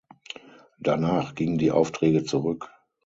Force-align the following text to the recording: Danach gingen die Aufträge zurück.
Danach 0.79 1.35
gingen 1.35 1.59
die 1.59 1.69
Aufträge 1.69 2.23
zurück. 2.23 2.71